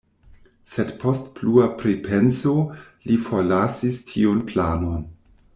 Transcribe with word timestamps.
Sed 0.75 0.93
post 1.03 1.27
plua 1.39 1.67
pripenso 1.83 2.55
li 3.11 3.21
forlasis 3.29 4.03
tiun 4.09 4.45
planon. 4.53 5.09